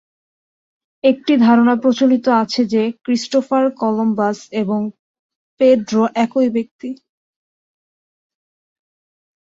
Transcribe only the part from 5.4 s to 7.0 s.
Pedro একই ব্যক্তি।